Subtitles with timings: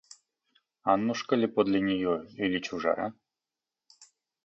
[0.83, 3.13] Аннушка ли подле нее или чужая?